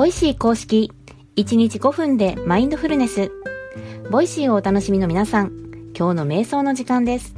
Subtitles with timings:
[0.00, 0.90] Voicy公式
[1.36, 3.30] 1日5分でマインドフルネス。
[4.10, 5.48] Voicyをお楽しみの皆さん、
[5.94, 7.34] 今日の瞑想の時間です。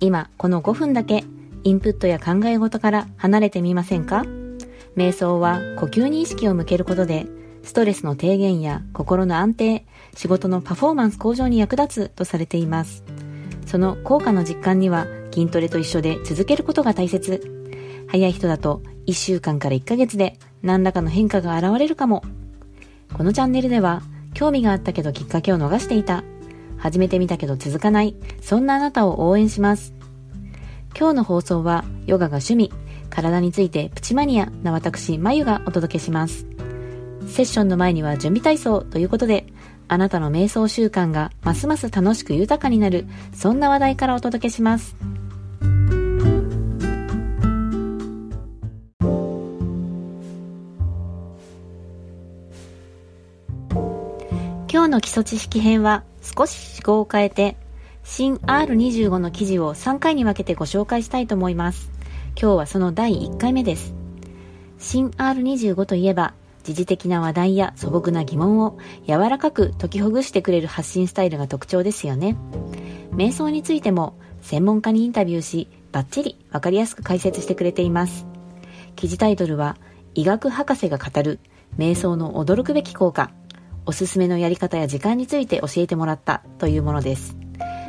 [0.00, 1.24] 今、この5分だけ
[1.62, 4.22] インプットや考え事から離れてみませんか？
[4.94, 7.24] 瞑想は呼吸に意識を向けることで、
[7.62, 13.02] ストレスの低減や心の安定、仕事のパフォーマンス向上に役立つとされています。
[13.64, 17.40] その効果の実感には筋トレと一緒で続けることが大切。
[18.08, 22.24] 早い人だと1週間から1ヶ月で何らかの変化が現れるかも。
[23.12, 26.24] このチャンネルでは興味があったけどきっかけを逃していた。
[26.78, 28.16] 始めてみたけど続かない。
[28.40, 29.94] そんなあなたを応援します。
[30.98, 32.72] 今日の放送はヨガが趣味、
[33.10, 36.46] 体についてプチマニアな私、まゆがお届けします。
[37.26, 39.46] セッションの前には準備体操ということで、
[39.86, 44.96] あなたの瞑想習慣がますます楽しく豊かになる、そんな話題からお届けします。
[54.74, 57.56] 今日の基礎知識編は少し思考を変えて、
[58.02, 61.92] 新 R25 の記事を3回に分けてご紹介したいと思います。
[62.36, 63.94] 今日はその第1回目です。
[64.80, 72.36] 新 R25 といえば、時事的な話題や素朴な疑問を柔らかく解きほぐしてくれる発信スタイルが特徴ですよね。
[73.12, 78.26] 瞑想についても専門家にインタビューし、バッチリわかりやすく解説してくれています。
[78.96, 79.76] 記事タイトルは、
[80.14, 81.38] 医学博士が語る
[81.78, 83.30] 瞑想の驚くべき効果
[83.86, 87.36] おすすめのやり方や時間について教えてもらったというものです。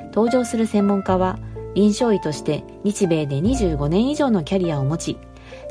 [0.07, 1.39] 登場する専門家は、
[1.73, 5.17] 臨床医として日米で25年以上のキャリアを持ち、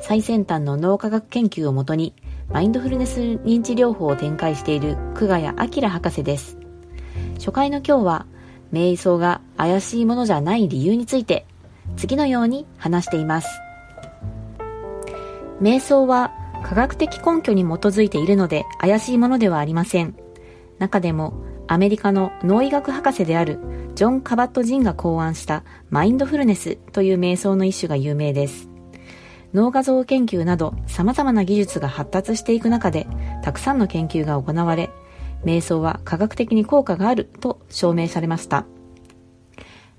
[0.00, 2.14] 最先端の脳科学研究をもとに、
[2.50, 6.58] マインドフルネス認知療法を展開している久我谷明博士です。
[7.34, 8.26] 初回の今日は、
[8.72, 11.46] 瞑想が怪しいものじゃない理由について、
[11.96, 13.48] 次のように話しています。
[15.62, 16.32] 瞑想は
[16.64, 20.16] 科学的根拠に基づいているので怪しいものではありません。
[20.78, 21.34] 中でも
[21.66, 23.60] アメリカの脳医学博士である
[23.94, 28.68] ジョン・カバット・ジンが考案したマインドフルネスという瞑想の一種が有名です。
[29.52, 33.06] 脳画像研究など様々な技術が発達していく中で
[33.42, 34.90] たくさんの研究が行われ、
[35.44, 38.64] 瞑想は科学的に効果があると証明されました。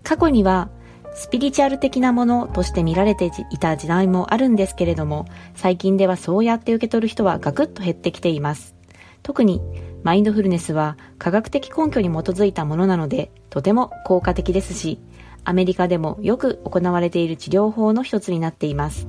[0.04, 0.70] 過去には
[1.16, 8.76] スピリチュアル的なものとして見られていた時代もあるんですけれども、最近ではそうやって受け取る人はガクッと減ってきています。
[9.24, 9.62] 特に、
[10.04, 15.00] マインドフルネスは科学的根拠に基づいたものなので、とても効果的ですし、
[15.46, 19.08] アメリカでもよく行われている治療法の一つになっています。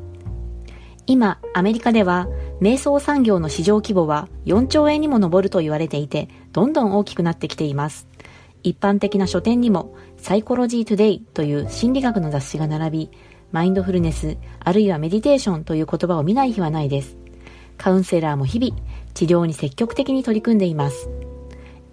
[1.08, 2.28] 今、アメリカでは、
[2.60, 8.08] 瞑想産業の市場規模は4兆円にも上ると言われていて、どんどん大きくなってきています。
[8.66, 13.10] 一般的な書店にもサイコロジートゥデイという心理学の雑誌が並び、
[13.52, 17.16] マインドフルネス、あるいはメディテーションという言葉を見ない日はないです。
[17.78, 18.76] カウンセラーも日々、
[19.14, 21.08] 治療に積極的に取り組んでいます。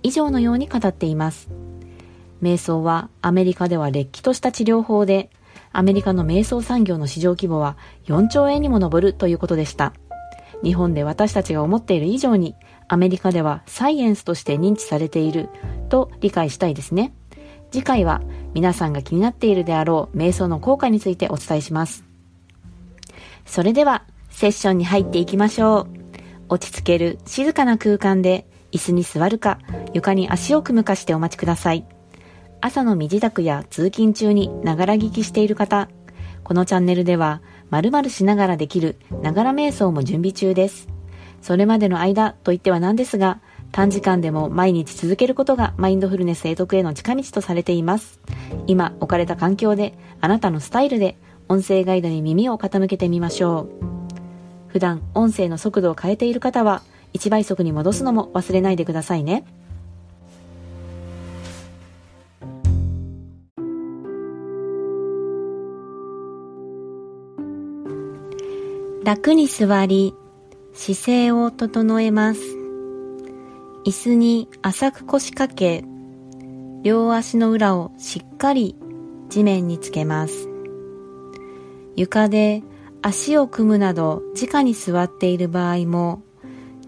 [0.01, 1.51] 以上のように語っています。
[2.41, 5.29] 瞑想はアメリカではれっきとした治療法で、
[5.73, 9.93] アメリカの瞑想産業の市場規模は4兆円にも上るということでした。
[10.63, 12.55] 日本で私たちが思っている以上に、
[12.87, 15.49] アメリカではサイエンスとして認知されている
[15.89, 17.13] と理解したいですね。
[17.71, 18.21] 次回は
[18.53, 22.03] 皆さんが気になっているであろう瞑想の効果についてお伝えします。
[23.45, 25.87] それではセッションに入っていきましょう。
[26.49, 29.59] 落ち着ける静かな空間で椅子に座るか
[29.93, 31.85] 床に足を組むかしてお待ちください。
[32.61, 35.89] 朝の身支度や通勤中にながら聞きしている方、
[36.43, 40.92] このチャンネルでは〇〇しながらできるながら瞑想も準備中です。
[41.43, 43.41] それまでの間といってはなんですが、
[43.73, 48.21] 短時間でも毎日続けることがマインドフルネス永得への近道とされています。
[48.65, 51.17] 今置かれた環境であなたのスタイルで
[51.49, 54.69] 音声ガイドに耳を傾けてみましょう。
[54.69, 56.81] 普段音声の速度を変えている方は
[57.13, 59.43] 1倍速に戻すのも忘れないでくださいね。
[69.03, 70.15] 楽に座り、
[70.73, 72.41] 姿勢を整えます。
[73.85, 75.83] 椅子に浅く腰掛け、
[76.81, 78.75] 両足の裏をしっかり
[79.29, 80.49] 地面につけます。
[81.95, 82.63] 床で
[83.01, 86.23] 足を組むなど直に座っている場合も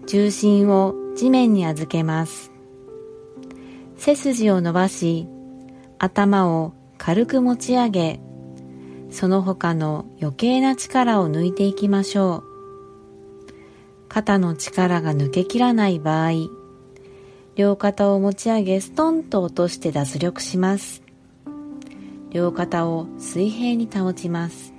[0.06, 2.50] 重心を地面に預けます。
[3.96, 5.28] 背筋を伸ばし
[5.98, 8.20] 頭を軽く持ち上げ
[9.10, 12.45] その他の余計な力を抜いていきましょう。
[14.08, 16.48] 肩の力が抜けきらない場合
[17.56, 21.02] 両肩を持ち上げストンと落として脱力します。
[22.30, 24.74] 両肩を水平に保ちます。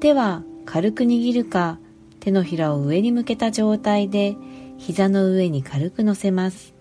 [0.00, 1.78] 手は軽く握るか
[2.20, 4.36] 手のひらを上に向けた状態で
[4.76, 6.74] 膝の上に軽く乗せます。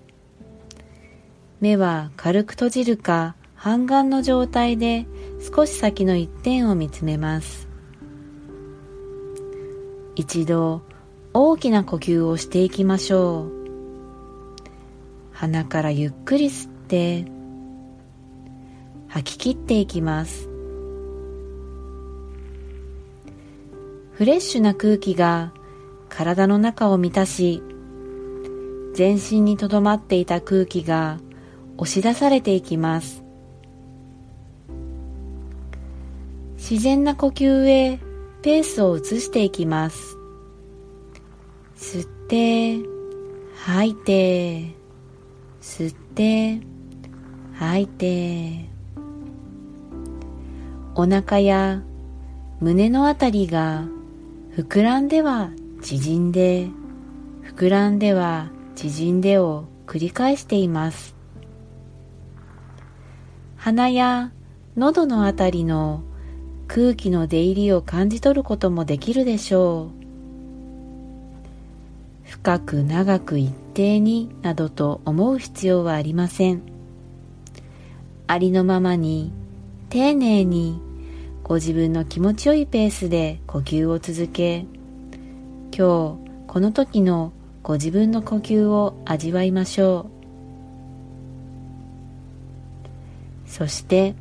[1.62, 5.06] 目は軽く閉じるか半眼の状態で
[5.56, 7.71] 少し先の一点を見つめます。
[10.16, 10.82] 一度
[11.34, 13.52] 大きな呼吸をしていきましょう。
[15.32, 17.26] 鼻からゆっくり吸って
[19.08, 20.50] 吐き切っていきます。
[24.12, 25.54] フレッシュな空気が
[26.10, 27.64] 体の中を満たし
[28.94, 31.18] 全身にとどまっていた空気が
[31.78, 33.24] 押し出されていきます。
[36.58, 38.00] 自然な呼吸へ
[38.42, 40.18] ペースを移していきます。
[41.78, 42.80] 吸って
[43.66, 44.76] 吐いて
[45.62, 46.62] 吸って
[47.54, 48.72] 吐いて。
[50.94, 51.82] お腹や
[52.60, 53.86] 胸のあたりが
[54.58, 55.52] 膨らんでは
[55.82, 56.68] 縮んで
[57.56, 61.16] 膨らんでは縮んでを繰り返しています。
[63.56, 64.32] 鼻や
[64.76, 66.04] 喉のあたりの
[66.74, 69.90] 空気の出入りを感じ取ることもできるでしょ
[72.24, 72.30] う。
[72.30, 76.62] 深く長く一定になどと思う必要はありません。
[78.26, 79.34] ありのままに
[79.90, 80.80] 丁寧に
[81.44, 84.66] ご自分の気持ちよいペースで呼吸を続け
[85.78, 87.34] 今日この時の
[87.64, 90.10] ご自分の呼吸を味わいましょ
[93.46, 93.50] う。
[93.50, 94.16] そして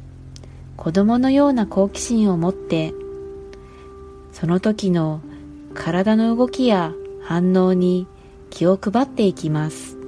[0.81, 2.94] 子供のような好奇心を持って
[4.32, 5.21] その時の
[5.75, 8.06] 体の動きや反応に
[8.49, 9.99] 気を配っていきます。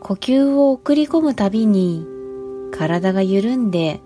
[0.00, 2.06] 呼吸を送り込むたびに
[2.72, 4.00] 体が緩んで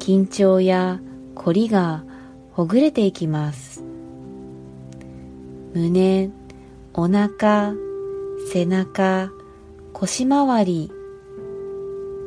[0.00, 1.00] 緊張や
[1.36, 2.05] 凝りが
[2.56, 3.84] ほぐれていきます。
[5.74, 6.30] 胸
[6.94, 7.74] お腹
[8.50, 9.30] 背中
[9.92, 10.90] 腰回り。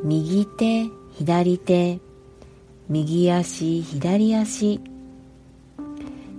[0.04, 0.84] 右手
[1.14, 1.98] 左手。
[2.88, 4.80] 右足左足。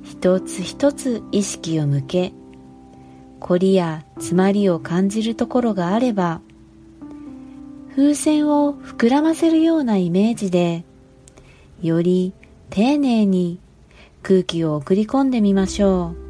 [0.03, 2.31] 一つ一つ意識を向け。
[3.41, 6.39] 凝りや詰まりを感じるところがあれば
[7.93, 10.85] 風船を膨らませるようなイメージで
[11.81, 12.33] より
[12.69, 13.59] 丁寧に
[14.23, 16.21] 空気を送り込んでみましょう。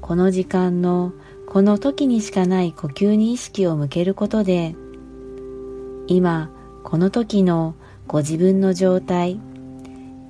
[0.00, 1.12] この時間の
[1.48, 4.76] この時にしかない呼吸に意識を向けることで
[6.06, 6.50] 今
[6.84, 7.74] この時の
[8.06, 9.40] ご自分の状態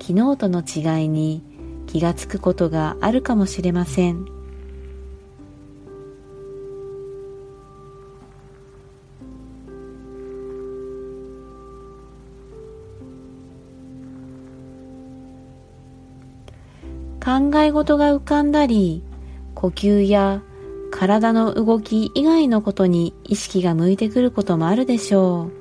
[0.01, 1.43] 昨日との違いに
[1.85, 4.36] 気がつくことがあるかもしれません。
[17.27, 19.03] 考え事が浮かんだり
[19.53, 20.41] 呼吸や
[20.91, 25.51] 体の動き以外のことに意識が向いてくることもあるでしょう。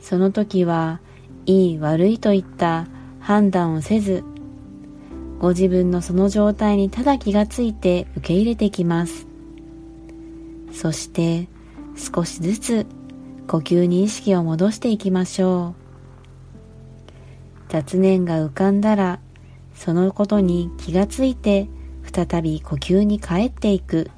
[0.00, 1.02] その時は
[1.44, 2.86] いい悪いといった
[3.20, 4.24] 判断をせず
[5.38, 9.26] ご自分のその状態にただ気がついて受け入れてきます。
[10.72, 11.46] そして
[11.94, 12.86] 少しずつ
[13.48, 17.12] 呼吸に意識を戻していきましょう。
[17.68, 19.20] 雑念が浮かんだら
[19.84, 21.66] そのことに気がついて
[22.04, 24.12] 再び呼吸に帰っていく。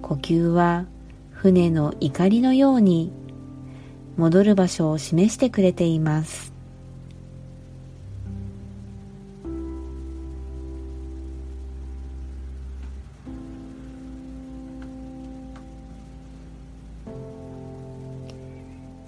[0.00, 0.86] 呼吸は
[1.32, 3.12] 船の怒りのように
[4.16, 6.54] 戻る場所を示してくれています。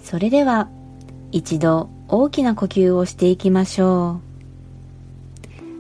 [0.02, 0.68] それでは
[1.32, 4.29] 一度大きな呼吸をしていきましょう。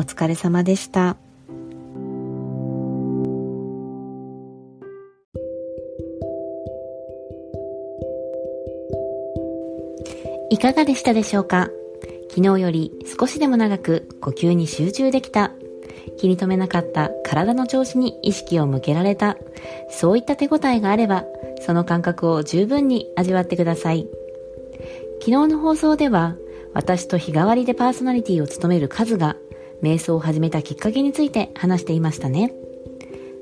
[0.00, 1.18] お疲れ様でした。
[10.48, 11.68] いかがでしたでしょうか？
[12.30, 15.52] 昨日より少しでも長く呼吸に集中できた。
[16.16, 19.36] 気に留めなかった体の調子に意識を向けられた、
[19.90, 21.26] そういった手応えがあれば、
[21.60, 24.08] その感覚を十分に味わってください。
[25.20, 26.36] 昨日の放送では、
[26.72, 29.36] 私と日替わりでパーソナリティを務めるカズが、
[29.82, 32.52] 瞑想を始めたきっかけについて話していましたね。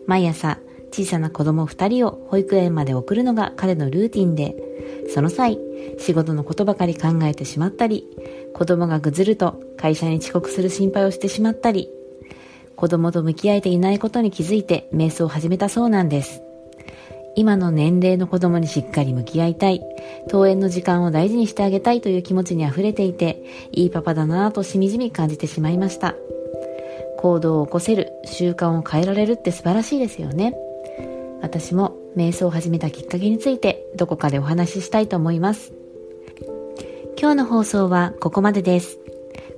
[0.07, 0.59] 毎朝、
[0.91, 4.57] 小さな子供2人を保育園まで送るのが彼のルーティンで、
[5.13, 5.59] その際、
[5.99, 8.07] 仕事のことばかり考えてしまったり、
[8.55, 11.91] 子供がぐずると会社に遅刻する心配をしてしまったり、
[12.77, 16.43] 子供と向き合えていないことに気づいて瞑想を始めたそうなんです。
[17.35, 19.83] 今の年齢の子供にしっかり向き合いたい、
[20.27, 23.43] 登園の時間を大事にしてあげたいという気持ちに溢れていて、
[23.73, 26.15] いいパパだなぁとしみじみ感じてしまいました。
[27.19, 30.55] 行動を起こせる、習慣を変えられるって素晴らしいですよね。
[31.41, 35.73] 私も瞑想を始めたきっかけについてどこかでお話ししたいと思います。
[37.21, 38.99] 今日の放送はここまでです。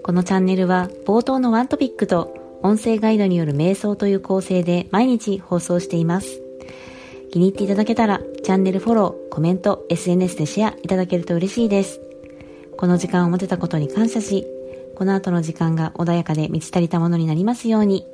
[0.03, 6.43] このチャンネルは冒頭のワントピックと音声ガイドによる瞑想という構成で毎日放送しています。
[7.31, 12.01] 気に入っていただけたらチャンネルフォロー、コメント、SNS でシェアいただけると嬉しいです。
[12.77, 14.47] この時間を持てたことに感謝し、
[14.97, 18.07] この後の時間が穏やかで満ち足りたものになりますように。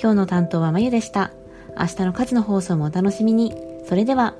[0.00, 1.32] 今日の担当はまゆでした。
[1.78, 3.54] 明日の数の放送もお楽しみに。
[3.86, 4.34] それでは。